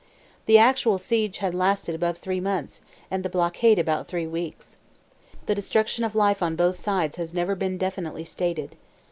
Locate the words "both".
6.55-6.79